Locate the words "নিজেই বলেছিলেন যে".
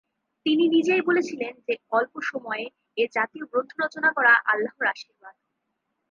0.67-1.73